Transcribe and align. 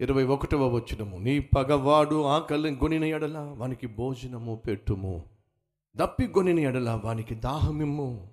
ఇరవై 0.00 0.24
ఒకటవ 0.24 0.68
వచ్చినము 0.68 1.16
నీ 1.16 1.38
పగవాడు 1.38 2.22
ఆకలి 2.22 2.70
గొనిన 2.70 3.04
ఎడల 3.04 3.38
వానికి 3.38 3.86
భోజనము 3.86 4.62
పెట్టుము. 4.66 5.24
దప్పి 5.96 6.26
గొనిన 6.26 6.60
ఎడల 6.60 7.00
వానికి 7.04 7.34
దాహమిమ్ము. 7.34 8.30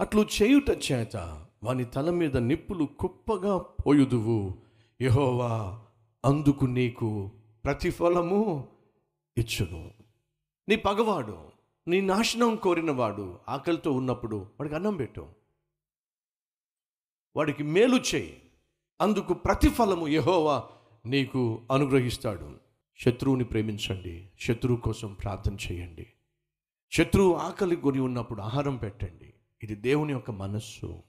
అట్లు 0.00 0.26
చేయుట 0.42 0.92
చేత 0.92 1.46
వాని 1.62 1.84
తల 1.84 2.10
మీద 2.10 2.36
నిప్పులు 2.36 2.84
కుప్పగా 2.84 3.58
పోయుదువు. 3.58 4.54
యహోవా 5.02 5.80
అందుకు 6.24 6.64
నీకు 6.64 7.30
ప్రతిఫలము 7.64 8.68
ఇచ్చును. 9.38 9.90
నీ 10.68 10.76
పగవాడు 10.76 11.38
నీ 11.88 12.00
నాశనం 12.00 12.56
కోరినవాడు 12.56 13.38
ఆకలితో 13.48 13.92
ఉన్నప్పుడు 13.92 14.36
వాడికి 14.36 14.74
అన్నం 14.74 14.96
పెట్టు. 14.96 15.26
వాడికి 17.36 17.62
మేలు 17.62 17.96
చేయి. 17.96 18.40
అందుకు 19.00 19.34
ప్రతిఫలము 19.34 20.08
యహోవా 20.08 20.68
నీకు 21.06 21.62
అనుగ్రహిస్తాడు. 21.72 22.60
శత్రువుని 22.98 23.44
ప్రేమించండి. 23.44 24.30
శత్రువు 24.40 24.80
కోసం 24.80 25.14
ప్రార్థన 25.14 25.56
చేయండి. 25.72 26.06
శత్రువు 26.92 27.34
ఆకలి 27.34 27.76
కొని 27.76 28.00
ఉన్నప్పుడు 28.00 28.42
ఆహారం 28.42 28.76
పెట్టండి. 28.76 29.34
ఇది 29.62 29.74
దేవుని 29.74 30.12
యొక్క 30.12 30.30
మనస్సు. 30.30 31.02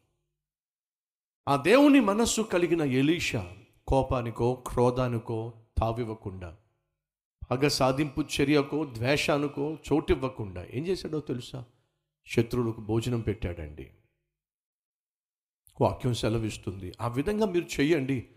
ఆ 1.47 1.55
దేవుని 1.55 1.99
మనస్సు 1.99 2.41
కలిగిన 2.41 2.81
ఎలీషా 2.81 3.53
కోపానికో 3.87 4.63
క్రోధానికో 4.67 5.53
తావివ్వకుండా 5.77 6.57
పగ 7.51 7.67
సాధింపు 7.67 8.21
చర్యకో 8.21 8.85
ద్వేషానికో 8.85 9.77
చోటివ్వకుండా 9.93 10.67
ఏం 10.73 10.87
చేశాడో 10.87 11.19
తెలుసా? 11.19 11.65
శత్రువులకు 12.27 12.81
భోజనం 12.81 13.21
పెట్టాడండి. 13.21 13.91
వాక్యం 15.81 16.13
సెలవిస్తుంది. 16.13 16.93
ఆ 17.01 17.07
విధంగా 17.07 17.45
మీరు 17.45 17.65
చెయ్యండి 17.79 18.27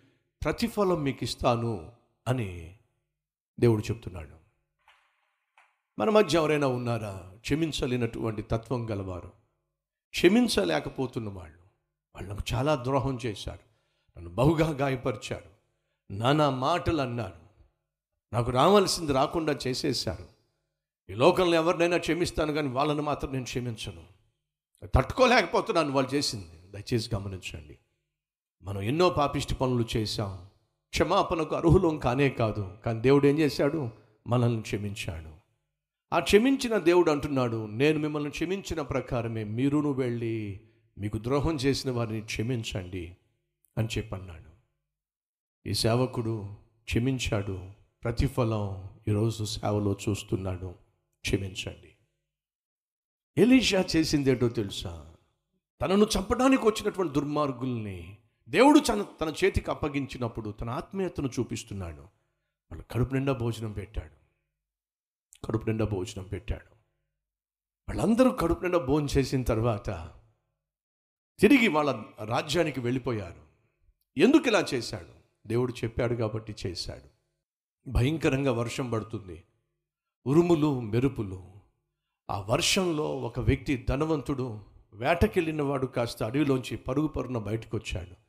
ప్రతిఫలం 0.44 1.02
మీకు 1.02 1.18
ఇస్తాను 1.22 1.92
అని 2.28 2.78
దేవుడు 3.60 3.82
చెప్తున్నాడు. 3.82 4.38
మన 5.98 6.10
మధ్య 6.10 6.38
ఎవరైనా 6.38 6.66
ఉన్నారా? 6.66 7.32
క్షమించలేనటువంటి 7.40 8.42
తత్వం 8.42 8.90
గలవారు. 8.90 9.32
క్షమించలేకపోతున్న 10.10 11.28
వాళ్ళు. 11.28 11.58
వాళ్ళకు 12.14 12.42
చాలా 12.54 12.76
ద్రోహం 12.76 13.18
చేశారు. 13.26 13.60
నన్ను 14.16 14.30
బహుగా 14.30 14.70
గాయపరిచారు. 14.70 15.50
నానా 16.10 16.50
మాటలు 16.50 17.00
అన్నారు 17.00 17.48
నాకు 18.32 18.50
రావాల్సింది 18.50 19.12
రాకుండా 19.12 19.58
చేసేశారు. 19.66 20.28
ఈ 21.10 21.14
లోకంలో 21.14 21.56
ఎవరినైనా 21.56 21.96
క్షమిస్తాను 21.96 22.52
కానీ 22.52 22.68
వాళ్ళని 22.68 23.02
మాత్రం 23.02 23.32
నేను 23.32 23.44
క్షమించను. 23.44 24.04
తట్టుకోలేకపోతున్నాను 24.86 25.92
వాళ్ళు 25.92 26.14
చేసింది. 26.14 26.70
దయచేసి 26.70 27.14
గమనించండి. 27.14 27.78
మనం 28.68 28.82
ఎన్నో 28.82 29.10
పాపిష్టి 29.10 29.54
పనులు 29.54 29.84
చేశాం. 29.96 30.46
క్షమాపణకు 30.90 31.56
అర్హులం 31.56 31.98
కానే 31.98 32.28
కాదు. 32.28 32.78
కానీ 32.84 33.00
దేవుడు 33.00 33.26
ఏం 33.26 33.38
చేశాడు? 33.38 33.90
మనల్ని 34.26 34.62
క్షమించాడు. 34.62 35.30
ఆ 36.14 36.18
క్షమించిన 36.18 36.78
దేవుడు 36.78 37.10
అంటున్నాడు 37.10 37.66
నేను 37.66 37.98
మిమ్మల్ని 37.98 38.30
క్షమించిన 38.30 38.82
ప్రకారమే 38.82 39.44
మీరును 39.44 39.92
వెళ్ళి 39.92 40.60
మీకు 40.98 41.18
ద్రోహం 41.18 41.54
చేసిన 41.54 41.90
వారిని 41.90 42.20
క్షమించండి 42.20 43.16
అని 43.78 43.88
చెప్పన్నాడు. 43.98 44.50
ఈ 45.68 45.74
సేవకుడు 45.74 46.48
క్షమించాడు. 46.84 47.60
ప్రతిఫలం 48.02 48.90
ఈరోజు 49.08 49.44
సేవలో 49.44 49.96
చూస్తున్నాడు. 50.08 50.74
క్షమించండి. 51.20 51.92
ఎలీషా 53.38 53.84
చేసిందేటో 53.96 54.48
తెలుసా? 54.48 55.14
తనను 55.82 56.06
చంపడానికి 56.18 56.66
వచ్చినటువంటి 56.66 57.12
దుర్మార్గుల్ని 57.12 58.17
దేవుడు 58.48 58.78
తన 58.78 59.06
తన 59.20 59.34
చేతికి 59.44 59.70
అప్పగించినప్పుడు 59.70 60.50
తన 60.50 60.70
ఆత్మీయతను 60.70 61.30
చూపిస్తున్నాడు. 61.40 62.00
వాళ్ళు 62.70 62.84
కడుపు 62.90 63.14
నిండా 63.14 63.32
భోజనం 63.32 63.72
పెట్టాడు. 63.72 64.18
కడుపు 65.46 65.66
నిండా 65.66 65.84
భోజనం 65.84 66.24
పెట్టాడు. 66.24 66.74
వాళ్ళందరూ 67.88 68.30
కడుపు 68.30 68.62
నిండా 68.62 68.78
భోజనం 68.78 69.08
చేసిన 69.18 69.42
తర్వాత 69.42 70.14
తిరిగి 71.38 71.68
వాళ్ళ 71.68 72.02
రాజ్యానికి 72.24 72.80
వెళ్ళిపోయారు. 72.80 73.42
ఎందుకు 74.20 74.48
ఇలా 74.48 74.66
చేశాడు? 74.74 75.48
దేవుడు 75.48 75.72
చెప్పాడు 75.72 76.14
కాబట్టి 76.14 76.54
చేశాడు. 76.66 77.08
భయంకరంగా 77.90 78.52
వర్షం 78.52 78.90
పడుతుంది. 78.90 79.44
ఉరుములు 80.26 80.80
మెరుపులు. 80.80 81.52
ఆ 82.30 82.40
వర్షంలో 82.40 83.16
ఒక 83.16 83.40
వ్యక్తి 83.40 83.86
ధనవంతుడు 83.88 84.60
వేటకెళ్ళిన 84.92 85.62
వాడు 85.62 85.86
కాస్త 85.86 86.22
అడవిలోంచి 86.22 86.76
పరుగు 86.76 87.06
పరుగున 87.06 87.38
బయటకు 87.38 87.76
వచ్చాడు 87.76 88.27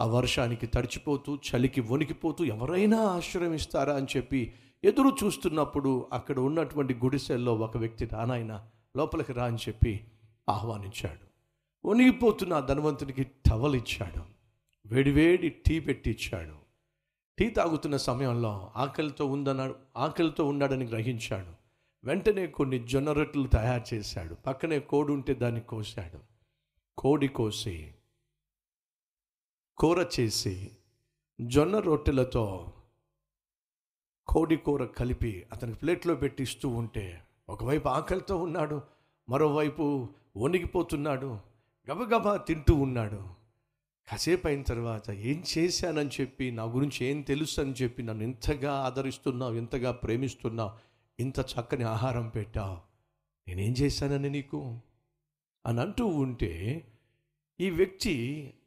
ఆ 0.00 0.06
వర్షానికి 0.06 0.66
తడిచిపోతూ 0.66 1.36
చలికి 1.36 1.80
వణికిపోతూ 1.80 2.44
ఎవరైనా 2.44 2.98
ఆశ్రయం 3.00 3.52
ఇస్తారా 3.52 3.94
అని 3.94 4.06
చెప్పి 4.16 4.52
ఎదురు 4.84 5.16
చూస్తున్నప్పుడు 5.24 6.06
అక్కడ 6.12 6.38
ఉన్నటువంటి 6.38 6.94
గుడిసెల్లో 6.94 7.54
ఒక 7.54 7.76
వ్యక్తి 7.76 8.04
రానాయన 8.04 8.66
లోపలికి 8.96 9.32
రా 9.32 9.44
అని 9.44 9.56
చెప్పి 9.56 10.06
ఆహ్వానించాడు. 10.48 11.28
వణిగిపోతున్న 11.88 12.54
ఆ 12.54 12.60
ధనవంతునికి 12.60 13.24
టవల్ 13.24 13.74
ఇచ్చాడు 13.74 14.22
వేడివేడి 14.86 15.48
టీ 15.48 15.80
పెట్టి 15.80 16.10
ఇచ్చాడు 16.10 16.54
టీ 17.38 17.50
తాగుతున్న 17.50 17.96
సమయంలో 17.96 18.70
ఆకలితో 18.76 19.26
ఉందన్నాడు 19.26 19.74
ఆకలితో 19.96 20.44
ఉన్నాడని 20.44 20.84
గ్రహించాడు. 20.84 21.52
వెంటనే 22.04 22.46
కొన్ని 22.46 22.86
జొన్న 22.86 23.12
రొట్టెలు 23.12 23.46
తయారు 23.46 23.94
చేశాడు. 23.94 24.34
పక్కనే 24.34 24.78
కోడి 24.78 25.12
ఉంటే 25.12 25.34
దాన్ని 25.34 25.60
కోసాడు 25.60 26.18
కోడి 26.98 27.28
కోసి 27.28 27.94
కూర 29.78 30.06
చేసి 30.20 30.70
జొన్న 31.40 31.78
రొట్టెలతో 31.78 32.72
కోడి 34.26 34.56
కూర 34.56 34.84
కలిపి 34.84 35.46
అతని 35.52 35.74
ప్లేట్లో 35.74 36.14
పెట్టి 36.14 36.42
ఇస్తూ 36.42 36.68
ఉంటే 36.68 37.22
ఒకవైపు 37.48 37.88
ఆకలితో 37.88 38.36
ఉన్నాడు 38.36 38.82
మరోవైపు 39.28 40.08
వణిగిపోతున్నాడు 40.36 41.38
గబగబా 41.92 42.36
తింటూ 42.36 42.74
ఉన్నాడు. 42.74 43.28
కాసేపు 44.10 44.46
అయిన 44.46 44.62
తర్వాత 44.62 45.10
ఏం 45.10 45.44
చేశానని 45.58 46.10
చెప్పి 46.20 46.50
నా 46.50 46.64
గురించి 46.64 47.06
ఏం 47.06 47.20
తెలుసు 47.20 47.60
అని 47.60 47.72
చెప్పి 47.72 48.02
నన్ను 48.02 48.24
ఇంతగా 48.24 48.74
ఆదరిస్తున్నావు 48.74 49.54
ఇంతగా 49.54 49.90
ప్రేమిస్తున్నావు 49.90 50.70
ఇంత 51.20 51.40
చక్కని 51.40 51.84
ఆహారం 51.84 52.28
పెట్టావు 52.28 52.78
నేనేం 53.48 53.72
చేశానని 53.72 54.30
నీకు? 54.30 54.78
అని 55.66 55.80
అంటూ 55.80 56.06
ఉంటే 56.06 56.84
ఈ 57.60 57.70
వ్యక్తి 57.70 58.14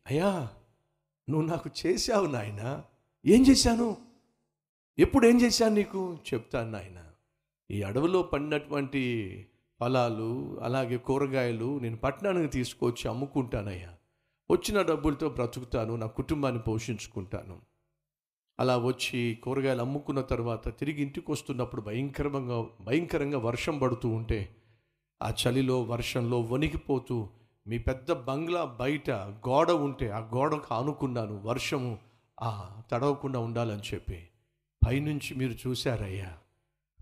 అయ్యా 0.08 0.50
నువ్వు 1.30 1.48
నాకు 1.48 1.70
చేశావు 1.86 2.26
నాయన. 2.26 2.84
ఏం 3.26 3.48
చేశాను? 3.48 3.98
ఎప్పుడు 5.00 5.28
ఏం 5.28 5.42
చేశాను 5.42 5.76
నీకు? 5.76 6.18
చెప్తాను 6.34 6.72
నాయన. 6.72 7.04
ఈ 7.72 7.82
అడవిలో 7.82 8.24
పడినటువంటి 8.24 9.46
ఫలాలు 9.80 10.60
అలాగే 10.62 10.98
కూరగాయలు 10.98 11.80
నేను 11.80 11.98
పట్టణానికి 11.98 12.48
తీసుకొచ్చి 12.48 13.10
అమ్ముకుంటానయ్యా. 13.10 13.94
వచ్చిన 14.52 14.82
డబ్బులతో 14.82 15.30
బ్రతుకుతాను 15.30 15.96
నా 15.96 16.08
కుటుంబాన్ని 16.08 16.62
పోషించుకుంటాను. 16.62 17.62
అలా 18.60 18.78
వచ్చి 18.78 19.40
కూరగాయలు 19.44 19.82
అమ్ముకున్న 19.82 20.22
తర్వాత 20.22 20.80
తిరిగి 20.80 21.02
ఇంటికి 21.02 21.32
వస్తున్నప్పుడు 21.32 21.82
భయంకరంగా 21.82 22.66
భయంకరంగా 22.82 23.38
వర్షం 23.38 23.80
పడుతూ 23.80 24.10
ఉంటే 24.10 24.56
ఆ 25.22 25.30
చలిలో 25.30 25.82
వర్షంలో 25.82 26.42
వణికిపోతూ 26.42 27.30
మీ 27.68 27.78
పెద్ద 27.78 28.12
బంగ్లా 28.12 28.66
బయట 28.66 29.12
గోడ 29.48 29.72
ఉంటే 29.72 30.10
ఆ 30.10 30.20
గోడకు 30.20 30.74
ఆనుకున్నాను 30.74 31.42
వర్షము. 31.44 32.00
ఆ 32.42 32.82
తడవకుండా 32.92 33.40
ఉండాలని 33.40 33.82
చెప్పి. 33.94 34.28
పైనుంచి 34.82 35.36
మీరు 35.36 35.54
చూశారయ్యా. 35.54 36.38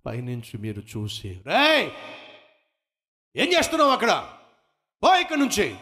పైనుంచి 0.06 0.58
మీరు 0.58 0.82
చూసి 0.82 1.42
రే 1.48 1.92
ఏం 3.36 3.48
చేస్తున్నావు 3.48 3.92
అక్కడ? 3.92 4.12
బా 5.04 5.18
ఇక్కడి 5.18 5.40
నుంచి! 5.40 5.76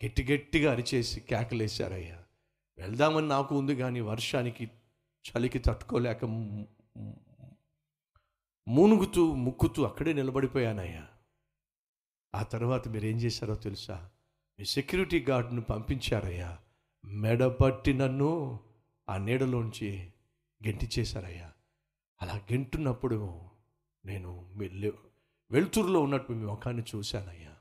గట్టి 0.00 0.22
గట్టిగా 0.24 0.72
అరిచేసి 0.72 1.20
కేకలేశారయ్యా. 1.20 2.18
వెళ్దామని 2.78 3.28
నాకు 3.28 3.58
ఉంది 3.58 3.76
కానీ 3.76 4.00
వర్షానికి 4.00 4.64
చలికి 5.24 5.58
తట్టుకోలేక 5.58 6.24
మునుగుతూ 6.24 6.66
మూనుగుతూ 8.66 9.34
ముక్కుతూ 9.34 9.82
అక్కడే 9.82 10.12
నిలబడిపోయానయ్యా. 10.12 11.04
ఆ 12.34 12.42
తర్వాత 12.42 12.88
మీరు 12.88 13.06
ఏం 13.06 13.16
చేశారో 13.16 13.54
తెలుసా? 13.54 14.08
మీ 14.58 14.64
సెక్యూరిటీ 14.64 15.20
గార్డును 15.20 15.60
పంపించారయ్యా. 15.60 16.58
మెడపట్టి 17.04 17.94
నన్ను 17.94 18.60
ఆ 19.08 19.16
నీడలోంచి 19.16 20.12
గెంటి 20.66 20.88
చేశారయ్యా. 20.98 21.52
అలా 22.22 22.34
గెంటున్నప్పుడు 22.34 23.40
నేను 24.04 24.46
మీ 24.56 24.90
వెలుతురులో 25.50 26.00
ఉన్నట్టు 26.00 26.32
మీ 26.32 26.44
ముఖాన్ని 26.44 26.82
చూశానయ్యా. 26.96 27.54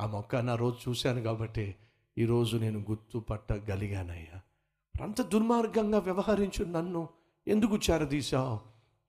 ఆ 0.00 0.06
మొక్కాన్ని 0.06 0.52
ఆ 0.52 0.54
రోజు 0.54 0.90
చూశాను 0.90 1.22
కాబట్టి 1.22 1.74
ఈరోజు 2.18 2.56
నేను 2.56 2.78
గుర్తుపట్టగలిగానయ్యా 2.80 4.40
అంత 5.04 5.22
దుర్మార్గంగా 5.22 5.98
వ్యవహరించు 5.98 6.64
నన్ను 6.64 7.08
ఎందుకు 7.48 7.76
చేరదీశావు? 7.76 8.60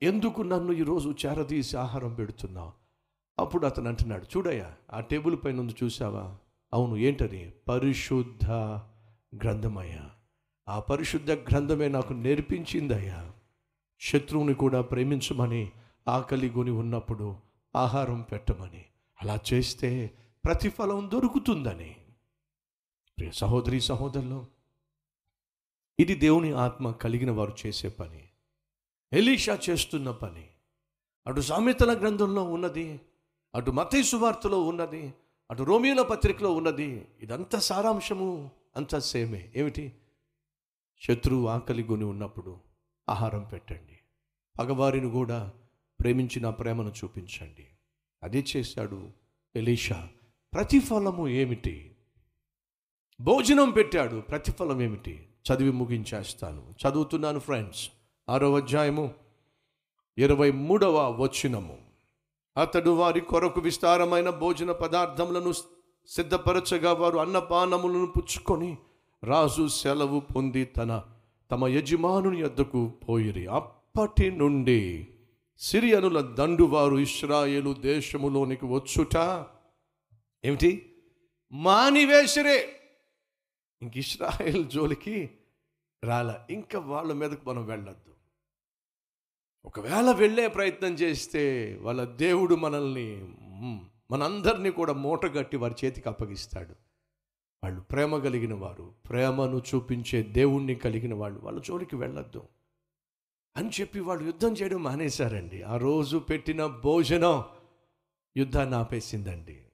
ఎందుకు 0.01 0.41
నన్ను 0.41 0.71
ఈరోజు 0.71 1.15
చేరదీసి 1.25 1.77
ఆహారం 1.77 2.13
పెడుతున్నావు? 2.13 2.80
అప్పుడు 3.41 3.65
అతను 3.65 3.87
అంటున్నాడు 3.87 4.25
చూడయ్యా 4.37 4.75
ఆ 4.93 4.99
టేబుల్ 4.99 5.37
పైన 5.45 5.59
ఉంది 5.59 5.75
చూసావా 5.83 6.37
అవును 6.73 6.97
ఏంటది? 6.97 7.53
పరిశుద్ధ 7.67 8.49
గ్రంథమయ్యా. 9.43 10.09
ఆ 10.69 10.79
పరిశుద్ధ 10.79 11.31
గ్రంథమే 11.31 11.87
నాకు 11.87 12.13
నేర్పించిందయ్యా. 12.13 13.31
శత్రువుని 14.01 14.53
కూడా 14.53 14.81
ప్రేమించమని 14.81 15.71
ఆకలి 16.07 16.49
కొని 16.49 16.71
ఉన్నప్పుడు 16.71 17.35
ఆహారం 17.75 18.21
పెట్టమని. 18.21 18.85
అలా 19.21 19.39
చేస్తే 19.53 20.11
ప్రతిఫలం 20.45 21.11
దొరుకుతుందని. 21.13 21.95
ప్రియ 23.17 23.31
సహోదరి 23.31 23.81
సహోదరులు 23.81 24.45
ఇది 25.99 26.15
దేవుని 26.15 26.51
ఆత్మ 26.51 26.91
కలిగిన 26.91 27.31
వారు 27.31 27.53
చేసే 27.67 27.89
పని. 27.89 28.27
ఎలీషా 29.13 29.59
చేస్తున్న 29.69 30.11
పని. 30.11 30.47
అటు 31.27 31.41
సామెతల 31.41 31.99
గ్రంథంలో 31.99 32.43
ఉన్నది 32.43 33.01
అటు 33.55 33.71
మతీ 33.71 34.03
సువార్తలో 34.03 34.61
ఉన్నది 34.61 35.13
అటు 35.51 35.63
రోమియోల 35.63 36.01
పత్రికలో 36.01 36.53
ఉన్నది 36.53 37.07
ఇదంతా 37.21 37.59
సారాంశము 37.59 38.51
అంతా 38.75 38.99
సేమే. 38.99 39.51
ఏమిటి? 39.55 39.93
శత్రువు 41.07 41.47
ఆకలి 41.47 41.83
గుని 41.83 42.03
ఉన్నప్పుడు 42.03 42.57
ఆహారం 43.09 43.43
పెట్టండి. 43.43 43.99
పగవారిని 44.59 45.09
కూడా 45.09 45.51
ప్రేమించిన 45.99 46.49
ప్రేమను 46.49 46.89
చూపించండి. 46.89 47.67
అదే 48.23 48.45
చేశాడు 48.55 49.09
ఎలీషా. 49.55 50.07
ప్రతిఫలము 50.53 51.27
ఏమిటి? 51.27 51.95
భోజనం 53.21 53.69
పెట్టాడు. 53.69 54.19
ప్రతిఫలం 54.19 54.81
ఏమిటి? 54.81 55.29
చదివి 55.53 55.71
ముగించేస్తాను. 55.71 56.75
చదువుతున్నాను 56.87 57.39
ఫ్రెండ్స్ 57.39 57.89
ఆరో 58.29 58.55
అధ్యాయము 58.55 59.13
ఇరవై 60.17 60.51
మూడవ 60.51 61.11
వచనము. 61.23 61.90
అతడు 62.57 62.89
వారి 62.89 63.21
కొరకు 63.21 63.61
విస్తారమైన 63.61 64.29
భోజన 64.29 64.71
పదార్థములను 64.71 65.51
సిద్ధపరచగా 66.07 66.93
వారు 66.93 67.17
అన్నపానములను 67.17 68.05
పుచ్చుకొని 68.05 68.77
రాజు 69.23 69.67
సెలవు 69.67 70.19
పొంది 70.19 70.65
తన 70.65 71.03
తమ 71.51 71.67
యజమానుని 71.67 72.39
యొద్దకు 72.39 72.91
పోయిరి. 73.09 73.47
అప్పటి 73.47 74.31
నుండి 74.31 75.07
సిరియనుల 75.57 76.21
దండు 76.21 76.63
వారు 76.63 76.95
ఇస్రాయేలు 76.95 77.73
దేశములోనికి 77.73 78.65
వచ్చుట 78.65 79.45
ఏమిటి? 80.45 80.95
మానివేసిరే. 81.51 82.69
ఇంక 83.81 83.97
ఇస్రాయేల్ 83.97 84.65
జోలికి 84.65 85.29
రాల. 86.03 86.35
ఇంకా 86.49 86.79
వాళ్ళ 86.79 87.13
మీదకు 87.13 87.49
మనం 87.49 87.65
వెళ్ళొద్దు. 87.65 88.10
ఒకవేళ 89.65 90.11
వెళ్ళే 90.11 90.47
ప్రయత్నం 90.47 90.93
చేస్తే 90.93 91.75
వాళ్ళ 91.81 92.05
దేవుడు 92.05 92.55
మనల్ని 92.55 93.35
మనందరినీ 94.11 94.71
కూడా 94.71 94.93
మూటగట్టి 94.93 95.57
వారి 95.57 95.85
చేతికి 95.85 96.09
అప్పగిస్తాడు. 96.09 96.75
వాళ్ళు 97.63 97.81
ప్రేమ 97.81 98.17
కలిగిన 98.17 98.53
వారు 98.53 98.93
ప్రేమను 99.09 99.61
చూపించే 99.75 100.23
దేవుణ్ణి 100.23 100.75
కలిగిన 100.75 101.13
వాళ్ళు 101.13 101.39
వాళ్ళ 101.39 101.61
జోలికి 101.61 101.95
వెళ్ళొద్దు. 101.95 102.47
అని 103.57 103.69
చెప్పి 103.81 103.99
వాళ్ళు 103.99 104.23
యుద్ధం 104.23 104.53
చేయడం 104.53 104.83
మానేశారండి. 104.83 105.61
ఆ 105.61 105.77
రోజు 105.77 106.17
పెట్టిన 106.17 106.65
భోజనం 106.65 107.43
యుద్ధాన్ని 108.37 108.75
ఆపేసిందండి. 108.75 109.65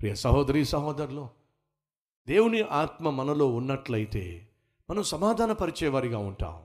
ప్రియ 0.00 0.14
సహోదరి 0.14 0.64
సహోదరులు 0.64 1.28
దేవుని 2.28 2.62
ఆత్మ 2.62 3.10
మనలో 3.10 3.54
ఉన్నట్లయితే 3.54 4.48
మనం 4.90 5.02
సమాధానపరిచేవారిగా 5.02 6.18
ఉంటాం. 6.18 6.62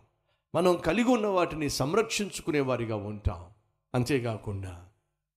మనం 0.56 0.78
కలిగి 0.78 1.10
ఉన్న 1.10 1.28
వాటిని 1.28 1.70
సంరక్షించుకునేవారిగా 1.70 2.96
ఉంటాం. 2.96 3.46
అంతేకాకుండా 3.96 4.86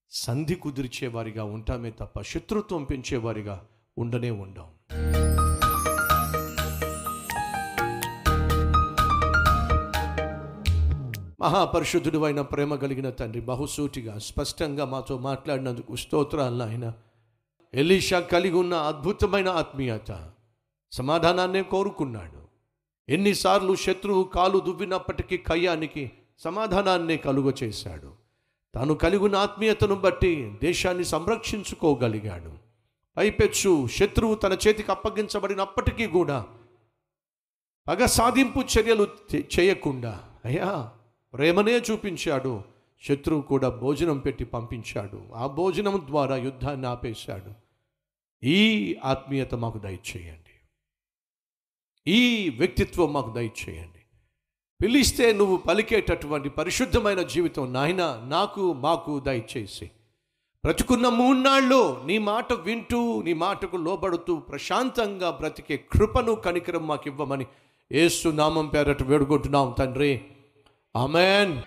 సంధి 0.09 0.55
కుదిర్చేవారిగా 0.55 1.43
ఉంటామే 1.43 1.91
తప్ప 1.91 2.21
శత్రుత్వం 2.21 2.83
పెంచేవారిగా 2.83 3.65
ఉండనే 3.97 4.31
ఉండం. 4.31 4.67
మహాపరిశుద్ధుడు 11.41 12.23
అయిన 12.23 12.41
ప్రేమ 12.41 12.75
కలిగిన 12.75 13.09
తండ్రి 13.09 13.41
బహుసూటిగా 13.41 14.19
స్పష్టంగా 14.19 14.85
మాతో 14.85 15.17
మాట్లాడినందుకు 15.17 15.95
స్తోత్రాలు 15.95 16.63
ఆయన 16.63 16.93
ఎలీషా 17.73 18.19
కలిగి 18.19 18.55
ఉన్న 18.55 18.73
అద్భుతమైన 18.73 19.49
ఆత్మీయత 19.49 20.29
సమాధానాన్నే 20.91 21.61
కోరుకున్నాడు. 21.61 22.42
ఎన్నిసార్లు 23.09 23.75
శత్రువు 23.75 24.23
కాలు 24.23 24.59
దువ్వినప్పటికీ 24.59 25.37
కయ్యానికి 25.37 26.11
సమాధానాన్నే 26.37 27.17
కలుగ 27.17 27.51
చేశాడు. 27.63 28.13
తాను 28.75 28.93
కలిగిన 28.93 29.35
ఆత్మీయతను 29.35 29.95
బట్టి 29.95 30.57
దేశాన్ని 30.63 31.05
సంరక్షించుకోగలిగాడు. 31.05 32.51
పైపెచ్చు 33.17 33.87
శత్రువు 33.87 34.35
తన 34.35 34.57
చేతికి 34.67 34.91
అప్పగించబడినప్పటికీ 34.91 36.07
కూడా 36.07 36.45
పగ 37.87 38.05
సాధింపు 38.05 38.59
చర్యలు 38.59 39.07
చేయకుండా 39.35 40.23
అయ్యా 40.45 40.91
ప్రేమనే 41.33 41.71
చూపించాడు. 41.71 42.61
శత్రువు 43.07 43.41
కూడా 43.41 43.69
భోజనం 43.69 44.19
పెట్టి 44.19 44.45
పంపించాడు. 44.45 45.23
ఆ 45.35 45.47
భోజనం 45.47 46.03
ద్వారా 46.07 46.35
యుద్ధాన్ని 46.35 46.87
ఆపేశాడు. 46.87 47.51
ఈ 48.45 48.95
ఆత్మీయత 49.03 49.55
మాకు 49.55 49.77
దయచేయండి. 49.77 50.42
ఈ 52.07 52.49
వ్యక్తిత్వం 52.49 53.13
మాకు 53.13 53.33
దయచేయండి. 53.33 53.99
పిలిస్తే 54.81 55.33
నువ్వు 55.33 55.57
పలికేటటువంటి 55.57 56.49
పరిశుద్ధమైన 56.49 57.21
జీవితం 57.21 57.73
నాయన 57.73 58.23
నాకు 58.27 58.73
మాకు 58.73 59.19
దయచేసి. 59.19 59.85
బ్రతుకున్న 60.63 61.09
మూన్నాళ్ళు 61.09 62.01
నీ 62.05 62.17
మాట 62.17 62.53
వింటూ 62.53 63.21
నీ 63.21 63.33
మాటకు 63.33 63.77
లోబడుతూ 63.77 64.35
ప్రశాంతంగా 64.35 65.31
బ్రతికే 65.31 65.77
కృపను 65.77 66.35
కనికరం 66.35 66.87
మాకు 66.87 67.03
ఇవ్వమని 67.05 67.45
ఏసు 67.91 68.29
నామం 68.29 68.67
పేరట 68.67 69.03
వేడుకుంటున్నాం 69.03 69.75
తండ్రి. 69.79 70.21
ఆమెన్. 70.95 71.61